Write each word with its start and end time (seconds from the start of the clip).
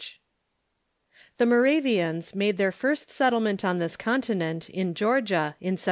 ]The 1.37 1.45
Moravians 1.45 2.33
made 2.33 2.57
their 2.57 2.71
first 2.71 3.11
settlement 3.11 3.63
on 3.63 3.77
this 3.77 3.95
conti 3.95 4.33
nent 4.33 4.67
in 4.67 4.95
Georgia, 4.95 5.53
in 5.61 5.73
1735. 5.77 5.79